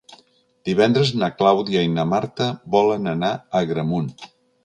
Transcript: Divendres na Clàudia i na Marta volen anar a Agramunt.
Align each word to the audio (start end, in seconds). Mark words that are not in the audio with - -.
Divendres 0.69 1.11
na 1.23 1.29
Clàudia 1.41 1.83
i 1.89 1.91
na 1.97 2.07
Marta 2.13 2.47
volen 2.77 3.05
anar 3.13 3.31
a 3.35 3.61
Agramunt. 3.67 4.09